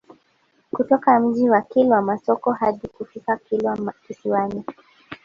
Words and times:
Kutoka 0.71 1.19
Mji 1.19 1.49
wa 1.49 1.61
Kilwa 1.61 2.01
Masoko 2.01 2.51
hadi 2.51 2.87
kufika 2.87 3.37
Kilwa 3.37 3.93
Kisiwani 4.07 4.63